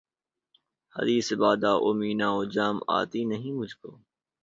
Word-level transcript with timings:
حدیث 0.95 1.27
بادہ 1.33 1.71
و 1.77 1.89
مینا 1.93 2.29
و 2.31 2.41
جام 2.45 2.77
آتی 2.89 3.21
نہیں 3.25 3.53
مجھ 3.53 3.75
کو 3.75 3.89